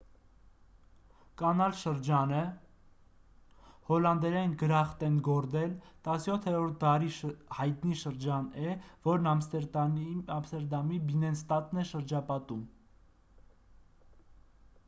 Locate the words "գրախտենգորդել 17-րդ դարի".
4.61-7.11